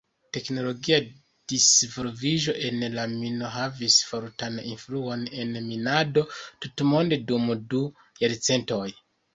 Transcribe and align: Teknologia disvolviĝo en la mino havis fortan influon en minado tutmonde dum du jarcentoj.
Teknologia 0.35 0.97
disvolviĝo 1.51 2.55
en 2.71 2.81
la 2.95 3.05
mino 3.13 3.51
havis 3.59 3.99
fortan 4.13 4.59
influon 4.73 5.29
en 5.45 5.55
minado 5.71 6.27
tutmonde 6.43 7.23
dum 7.31 7.51
du 7.75 7.89
jarcentoj. 8.27 8.87